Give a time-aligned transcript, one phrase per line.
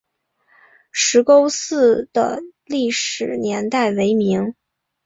[0.91, 4.55] 石沟寺的历史年代为明。